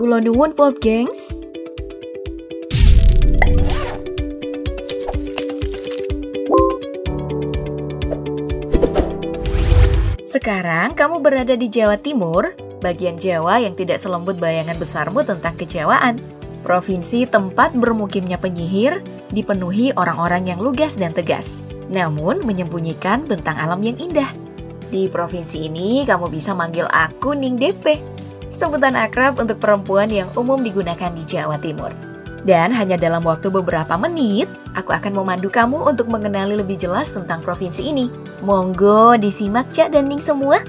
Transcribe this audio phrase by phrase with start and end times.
[0.00, 1.44] Kulo nuwun pop gengs.
[10.24, 16.16] Sekarang kamu berada di Jawa Timur, bagian Jawa yang tidak selembut bayangan besarmu tentang kejawaan.
[16.64, 19.04] Provinsi tempat bermukimnya penyihir
[19.36, 21.60] dipenuhi orang-orang yang lugas dan tegas,
[21.92, 24.32] namun menyembunyikan bentang alam yang indah.
[24.88, 28.09] Di provinsi ini, kamu bisa manggil aku Ning DP,
[28.50, 31.94] sebutan akrab untuk perempuan yang umum digunakan di Jawa Timur.
[32.42, 37.44] Dan hanya dalam waktu beberapa menit, aku akan memandu kamu untuk mengenali lebih jelas tentang
[37.44, 38.08] provinsi ini.
[38.42, 40.60] Monggo disimak Cak dan Ning semua.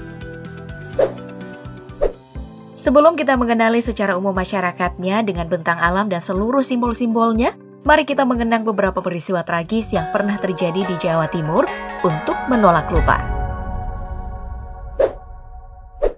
[2.75, 7.53] Sebelum kita mengenali secara umum masyarakatnya dengan bentang alam dan seluruh simbol-simbolnya,
[7.85, 11.63] mari kita mengenang beberapa peristiwa tragis yang pernah terjadi di Jawa Timur
[12.01, 13.40] untuk menolak lupa.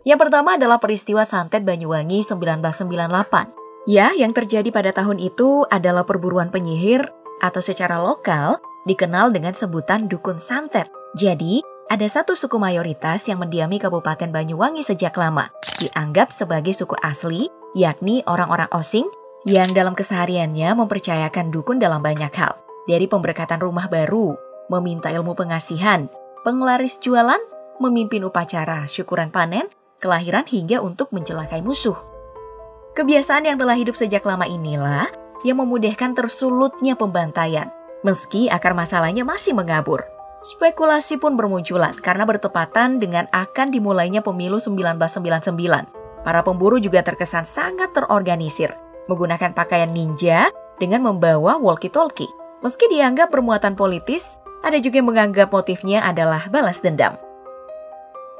[0.03, 3.87] Yang pertama adalah peristiwa Santet Banyuwangi 1998.
[3.87, 7.07] Ya, yang terjadi pada tahun itu adalah perburuan penyihir
[7.43, 10.87] atau secara lokal dikenal dengan sebutan dukun santet.
[11.15, 15.51] Jadi, ada satu suku mayoritas yang mendiami Kabupaten Banyuwangi sejak lama,
[15.83, 19.07] dianggap sebagai suku asli, yakni orang-orang Osing
[19.43, 22.55] yang dalam kesehariannya mempercayakan dukun dalam banyak hal.
[22.87, 24.35] Dari pemberkatan rumah baru,
[24.71, 26.07] meminta ilmu pengasihan,
[26.47, 27.39] penglaris jualan,
[27.83, 29.67] memimpin upacara syukuran panen,
[30.03, 31.95] kelahiran hingga untuk mencelakai musuh.
[32.93, 35.07] Kebiasaan yang telah hidup sejak lama inilah
[35.47, 37.71] yang memudahkan tersulutnya pembantaian,
[38.03, 40.03] meski akar masalahnya masih mengabur.
[40.43, 46.27] Spekulasi pun bermunculan karena bertepatan dengan akan dimulainya pemilu 1999.
[46.27, 48.75] Para pemburu juga terkesan sangat terorganisir,
[49.07, 50.51] menggunakan pakaian ninja
[50.83, 52.29] dengan membawa walkie-talkie.
[52.59, 57.15] Meski dianggap bermuatan politis, ada juga yang menganggap motifnya adalah balas dendam.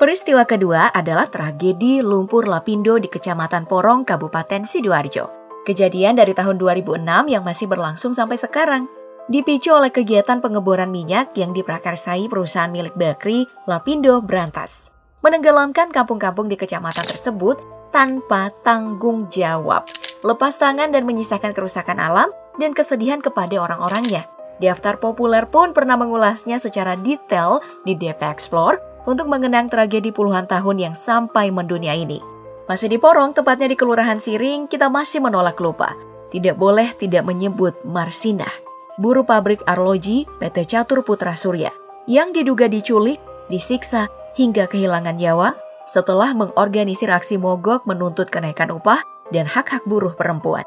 [0.04, 5.32] Peristiwa kedua adalah tragedi lumpur Lapindo di Kecamatan Porong, Kabupaten Sidoarjo.
[5.64, 8.92] Kejadian dari tahun 2006 yang masih berlangsung sampai sekarang.
[9.32, 14.92] Dipicu oleh kegiatan pengeboran minyak yang diprakarsai perusahaan milik Bakri, Lapindo Berantas.
[15.24, 17.64] Menenggelamkan kampung-kampung di kecamatan tersebut
[17.96, 19.88] tanpa tanggung jawab.
[20.20, 22.28] Lepas tangan dan menyisakan kerusakan alam
[22.60, 24.28] dan kesedihan kepada orang-orangnya.
[24.60, 30.78] Daftar populer pun pernah mengulasnya secara detail di DP Explore untuk mengenang tragedi puluhan tahun
[30.80, 32.20] yang sampai mendunia ini.
[32.64, 35.92] Masih di Porong, tepatnya di Kelurahan Siring, kita masih menolak lupa.
[36.32, 38.52] Tidak boleh tidak menyebut Marsinah,
[38.96, 41.76] buruh pabrik arloji PT Catur Putra Surya,
[42.08, 43.20] yang diduga diculik,
[43.52, 44.08] disiksa,
[44.40, 45.54] hingga kehilangan nyawa
[45.84, 49.04] setelah mengorganisir aksi mogok menuntut kenaikan upah
[49.36, 50.64] dan hak-hak buruh perempuan.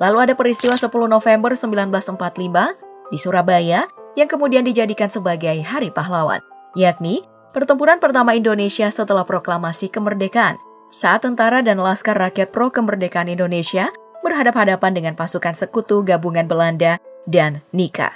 [0.00, 6.40] Lalu ada peristiwa 10 November 1945 di Surabaya yang kemudian dijadikan sebagai Hari Pahlawan,
[6.76, 7.24] yakni
[7.56, 10.60] pertempuran pertama Indonesia setelah proklamasi kemerdekaan,
[10.92, 13.88] saat tentara dan Laskar Rakyat Pro Kemerdekaan Indonesia
[14.20, 18.12] berhadap-hadapan dengan pasukan sekutu gabungan Belanda dan Nika.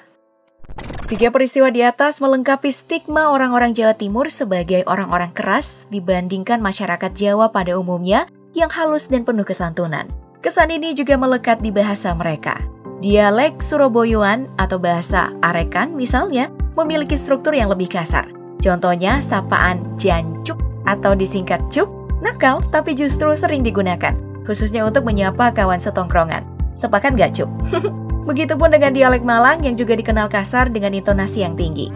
[1.08, 7.48] Tiga peristiwa di atas melengkapi stigma orang-orang Jawa Timur sebagai orang-orang keras dibandingkan masyarakat Jawa
[7.48, 10.06] pada umumnya yang halus dan penuh kesantunan.
[10.44, 12.60] Kesan ini juga melekat di bahasa mereka.
[13.00, 18.28] Dialek Surabayaan atau bahasa Arekan misalnya memiliki struktur yang lebih kasar,
[18.60, 21.88] Contohnya sapaan jancuk atau disingkat cuk,
[22.20, 24.12] nakal tapi justru sering digunakan,
[24.44, 26.44] khususnya untuk menyapa kawan setongkrongan.
[26.76, 27.48] Sepakat gak cuk?
[28.28, 31.88] Begitupun dengan dialek Malang yang juga dikenal kasar dengan intonasi yang tinggi.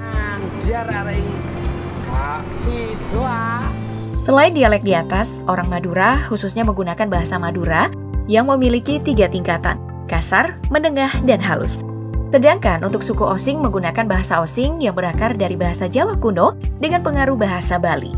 [4.16, 7.92] Selain dialek di atas, orang Madura khususnya menggunakan bahasa Madura
[8.24, 9.76] yang memiliki tiga tingkatan,
[10.08, 11.84] kasar, menengah, dan halus.
[12.34, 17.38] Sedangkan untuk suku Osing menggunakan bahasa Osing yang berakar dari bahasa Jawa kuno dengan pengaruh
[17.38, 18.10] bahasa Bali.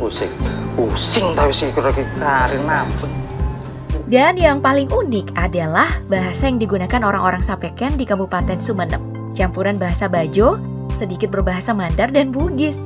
[0.00, 0.32] Using,
[0.80, 2.64] using tapi sih karin
[4.08, 9.04] Dan yang paling unik adalah bahasa yang digunakan orang-orang Sapeken di Kabupaten Sumeneb.
[9.36, 10.56] Campuran bahasa Bajo,
[10.88, 12.80] sedikit berbahasa Mandar dan Bugis.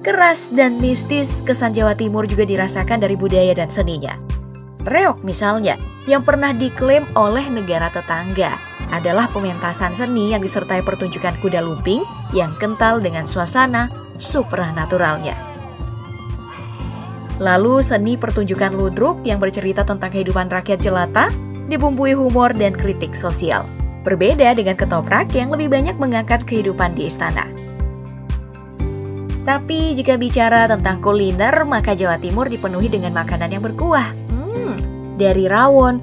[0.00, 4.29] Keras dan mistis kesan Jawa Timur juga dirasakan dari budaya dan seninya.
[4.88, 5.76] Reok misalnya,
[6.08, 8.56] yang pernah diklaim oleh negara tetangga
[8.88, 12.00] adalah pementasan seni yang disertai pertunjukan kuda lumping
[12.32, 15.36] yang kental dengan suasana supranaturalnya.
[17.40, 21.32] Lalu seni pertunjukan ludruk yang bercerita tentang kehidupan rakyat jelata
[21.68, 23.64] dibumbui humor dan kritik sosial.
[24.00, 27.44] Berbeda dengan ketoprak yang lebih banyak mengangkat kehidupan di istana.
[29.44, 34.29] Tapi jika bicara tentang kuliner, maka Jawa Timur dipenuhi dengan makanan yang berkuah
[35.20, 36.00] dari rawon,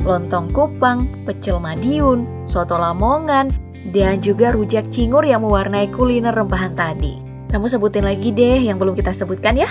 [0.00, 3.52] lontong kupang, pecel madiun, soto lamongan,
[3.92, 7.20] dan juga rujak cingur yang mewarnai kuliner rempahan tadi.
[7.52, 9.68] Kamu sebutin lagi deh yang belum kita sebutkan ya.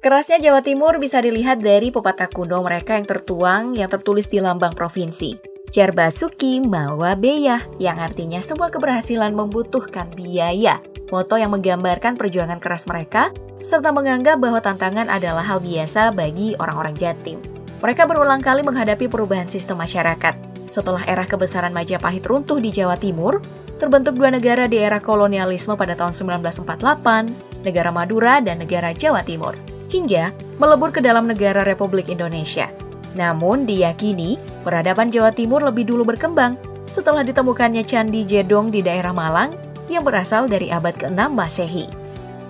[0.00, 4.72] Kerasnya Jawa Timur bisa dilihat dari pepatah kuno mereka yang tertuang yang tertulis di lambang
[4.72, 5.36] provinsi.
[5.70, 10.80] Cerbasuki Mawa Beya, yang artinya semua keberhasilan membutuhkan biaya.
[11.12, 16.96] Moto yang menggambarkan perjuangan keras mereka, serta menganggap bahwa tantangan adalah hal biasa bagi orang-orang
[16.96, 17.38] Jatim.
[17.80, 20.36] Mereka berulang kali menghadapi perubahan sistem masyarakat.
[20.68, 23.40] Setelah era kebesaran Majapahit runtuh di Jawa Timur,
[23.80, 29.56] terbentuk dua negara di era kolonialisme pada tahun 1948, negara Madura dan negara Jawa Timur,
[29.88, 30.30] hingga
[30.60, 32.68] melebur ke dalam negara Republik Indonesia.
[33.16, 36.54] Namun diyakini peradaban Jawa Timur lebih dulu berkembang
[36.86, 39.56] setelah ditemukannya Candi Jedong di daerah Malang
[39.90, 41.99] yang berasal dari abad ke-6 Masehi.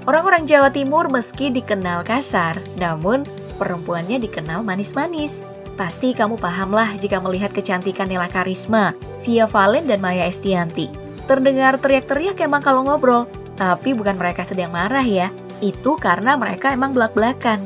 [0.08, 3.28] Orang-orang Jawa Timur meski dikenal kasar, namun
[3.60, 5.36] perempuannya dikenal manis-manis.
[5.76, 10.88] Pasti kamu pahamlah jika melihat kecantikan Nela Karisma, Via Valen dan Maya Estianti.
[11.28, 13.28] Terdengar teriak-teriak emang kalau ngobrol,
[13.60, 15.28] tapi bukan mereka sedang marah ya.
[15.60, 17.60] Itu karena mereka emang belak-belakan.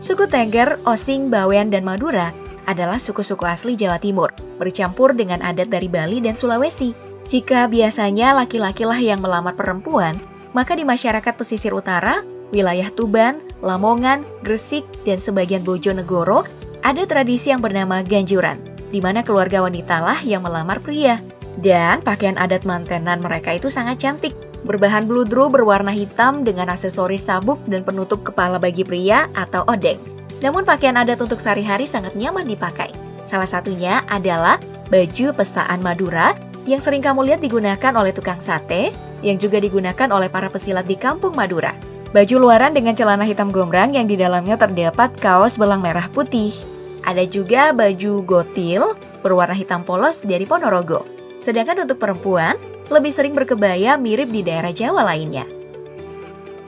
[0.00, 2.32] Suku Tengger, Osing, Bawean, dan Madura
[2.64, 6.96] adalah suku-suku asli Jawa Timur, bercampur dengan adat dari Bali dan Sulawesi.
[7.28, 10.16] Jika biasanya laki-lakilah yang melamar perempuan,
[10.58, 16.42] maka di masyarakat pesisir utara, wilayah Tuban, Lamongan, Gresik, dan sebagian Bojonegoro
[16.82, 18.58] ada tradisi yang bernama ganjuran,
[18.90, 21.22] di mana keluarga wanita lah yang melamar pria.
[21.62, 24.34] Dan pakaian adat mantenan mereka itu sangat cantik,
[24.66, 30.02] Berbahan bludru berwarna hitam dengan aksesoris sabuk dan penutup kepala bagi pria atau odeng.
[30.42, 32.90] Namun pakaian adat untuk sehari-hari sangat nyaman dipakai.
[33.22, 34.58] Salah satunya adalah
[34.90, 36.34] baju pesaan Madura
[36.66, 38.90] yang sering kamu lihat digunakan oleh tukang sate,
[39.22, 41.74] yang juga digunakan oleh para pesilat di kampung Madura.
[42.08, 46.56] Baju luaran dengan celana hitam gombrang yang di dalamnya terdapat kaos belang merah putih.
[47.04, 51.04] Ada juga baju gotil berwarna hitam polos dari Ponorogo.
[51.36, 52.56] Sedangkan untuk perempuan,
[52.88, 55.44] lebih sering berkebaya mirip di daerah Jawa lainnya.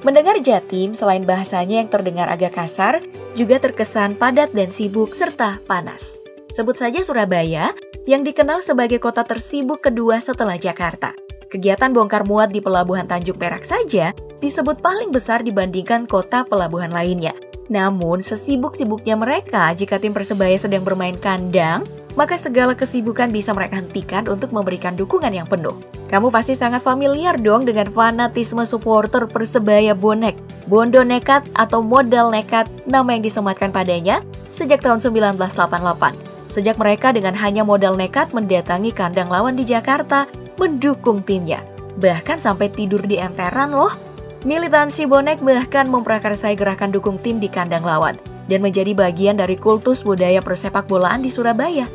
[0.00, 3.04] Mendengar Jatim, selain bahasanya yang terdengar agak kasar,
[3.36, 6.24] juga terkesan padat dan sibuk serta panas.
[6.48, 7.76] Sebut saja Surabaya,
[8.08, 11.12] yang dikenal sebagai kota tersibuk kedua setelah Jakarta.
[11.50, 17.34] Kegiatan bongkar muat di Pelabuhan Tanjung Perak saja disebut paling besar dibandingkan kota pelabuhan lainnya.
[17.66, 21.82] Namun, sesibuk-sibuknya mereka jika tim Persebaya sedang bermain kandang,
[22.14, 25.74] maka segala kesibukan bisa mereka hentikan untuk memberikan dukungan yang penuh.
[26.06, 30.38] Kamu pasti sangat familiar dong dengan fanatisme supporter Persebaya bonek,
[30.70, 34.22] Bondo nekat atau modal nekat, nama yang disematkan padanya
[34.54, 36.14] sejak tahun 1988.
[36.46, 41.64] Sejak mereka dengan hanya modal nekat mendatangi kandang lawan di Jakarta, mendukung timnya.
[41.96, 43.96] Bahkan sampai tidur di emperan loh.
[44.44, 50.04] Militansi bonek bahkan memprakarsai gerakan dukung tim di kandang lawan dan menjadi bagian dari kultus
[50.04, 51.88] budaya persepak bolaan di Surabaya.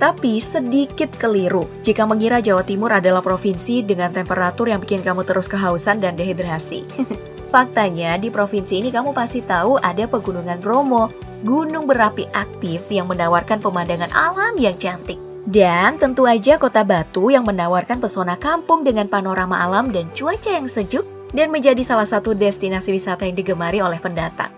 [0.00, 5.44] Tapi sedikit keliru jika mengira Jawa Timur adalah provinsi dengan temperatur yang bikin kamu terus
[5.44, 6.88] kehausan dan dehidrasi.
[7.52, 11.12] Faktanya, di provinsi ini kamu pasti tahu ada pegunungan Bromo,
[11.44, 15.29] gunung berapi aktif yang menawarkan pemandangan alam yang cantik.
[15.50, 20.70] Dan tentu aja kota Batu yang menawarkan pesona kampung dengan panorama alam dan cuaca yang
[20.70, 21.02] sejuk
[21.34, 24.54] dan menjadi salah satu destinasi wisata yang digemari oleh pendatang.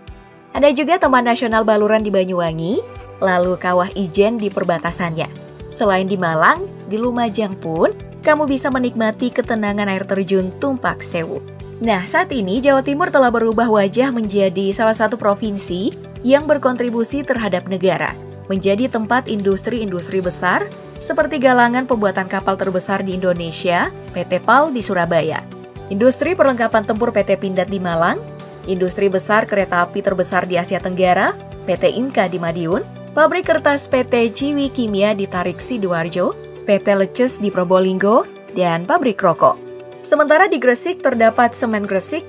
[0.53, 2.85] Ada juga Taman Nasional Baluran di Banyuwangi
[3.25, 5.33] lalu Kawah Ijen di perbatasannya.
[5.73, 11.41] Selain di Malang, di Lumajang pun kamu bisa menikmati ketenangan air terjun Tumpak Sewu.
[11.81, 15.89] Nah, saat ini Jawa Timur telah berubah wajah menjadi salah satu provinsi
[16.20, 18.13] yang berkontribusi terhadap negara,
[18.53, 20.69] menjadi tempat industri-industri besar
[21.01, 25.41] seperti galangan pembuatan kapal terbesar di Indonesia, PT PAL di Surabaya,
[25.89, 28.21] industri perlengkapan tempur PT Pindad di Malang,
[28.69, 31.32] industri besar kereta api terbesar di Asia Tenggara,
[31.65, 32.85] PT Inka di Madiun,
[33.17, 36.37] pabrik kertas PT Ciwi Kimia di Tarik Sidoarjo,
[36.69, 39.56] PT Leces di Probolinggo, dan pabrik rokok.
[40.05, 42.27] Sementara di Gresik terdapat Semen Gresik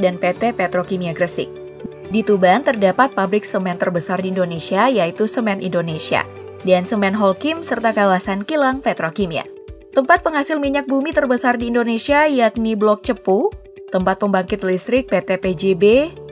[0.00, 1.59] dan PT Petrokimia Gresik.
[2.10, 6.26] Di Tuban terdapat pabrik semen terbesar di Indonesia yaitu Semen Indonesia
[6.66, 9.46] dan Semen Holkim serta kawasan kilang Petrokimia.
[9.94, 13.54] Tempat penghasil minyak bumi terbesar di Indonesia yakni Blok Cepu,
[13.94, 15.84] tempat pembangkit listrik PT PJB,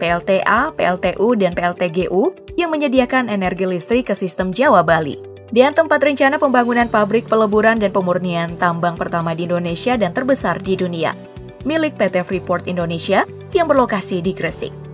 [0.03, 5.15] PLTA, PLTU, dan PLTGU yang menyediakan energi listrik ke sistem Jawa Bali.
[5.55, 10.75] Dan tempat rencana pembangunan pabrik peleburan dan pemurnian tambang pertama di Indonesia dan terbesar di
[10.75, 11.15] dunia,
[11.63, 13.23] milik PT Freeport Indonesia
[13.55, 14.88] yang berlokasi di Gresik.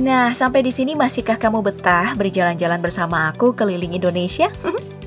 [0.00, 4.48] Nah, sampai di sini masihkah kamu betah berjalan-jalan bersama aku keliling Indonesia?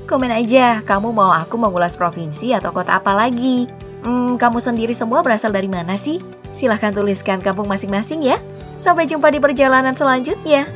[0.06, 3.66] Komen aja, kamu mau aku mengulas provinsi atau kota apa lagi?
[4.06, 6.22] Hmm, kamu sendiri semua berasal dari mana sih?
[6.54, 8.38] Silahkan tuliskan kampung masing-masing ya.
[8.78, 10.70] Sampai jumpa di perjalanan selanjutnya.